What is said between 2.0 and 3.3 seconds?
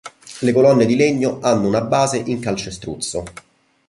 in calcestruzzo.